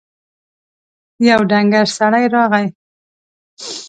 يو 1.29 1.39
ډنګر 1.49 1.85
سړی 1.97 2.25
راغی. 2.35 2.65